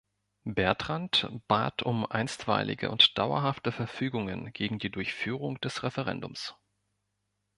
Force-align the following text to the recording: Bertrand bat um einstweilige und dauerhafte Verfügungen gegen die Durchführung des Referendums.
Bertrand 0.47 1.29
bat 1.47 1.83
um 1.83 2.07
einstweilige 2.07 2.89
und 2.89 3.19
dauerhafte 3.19 3.71
Verfügungen 3.71 4.51
gegen 4.51 4.79
die 4.79 4.89
Durchführung 4.89 5.61
des 5.61 5.83
Referendums. 5.83 6.55